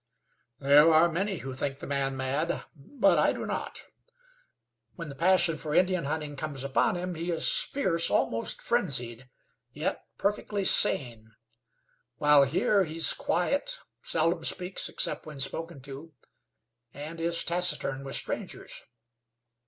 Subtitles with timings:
[0.59, 3.85] "There are many who think the man mad; but I do not.
[4.95, 9.29] When the passion for Indian hunting comes upon him he is fierce, almost frenzied,
[9.73, 11.35] yet perfectly sane.
[12.17, 16.15] While here he is quiet, seldom speaks except when spoken to,
[16.95, 18.81] and is taciturn with strangers.